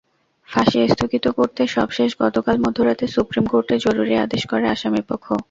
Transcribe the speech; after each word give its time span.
ফাঁসি 0.49 0.79
স্থগিত 0.87 1.25
করতে 1.37 1.61
সবশেষ 1.75 2.09
গতকাল 2.23 2.55
মধ্যরাতে 2.65 3.05
সুপ্রিম 3.15 3.45
কোর্টে 3.51 3.75
জরুরি 3.85 4.13
আবেদন 4.17 4.41
করে 4.51 4.65
আসামিপক্ষ। 4.69 5.25